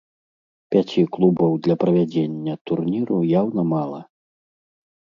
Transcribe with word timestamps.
Пяці 0.75 1.01
клубаў 1.17 1.51
для 1.67 1.75
правядзення 1.83 2.53
турніру 2.71 3.17
яўна 3.39 3.61
мала. 3.77 4.01